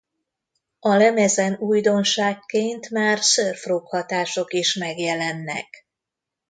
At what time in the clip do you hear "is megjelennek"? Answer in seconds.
4.53-5.87